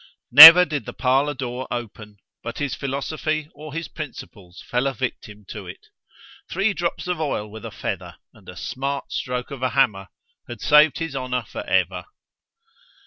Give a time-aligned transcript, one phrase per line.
[0.31, 5.67] —Never did the parlour door open—but his philosophy or his principles fell a victim to
[5.67, 10.07] it;——three drops of oil with a feather, and a smart stroke of a hammer,
[10.49, 12.05] had saved his honour for ever.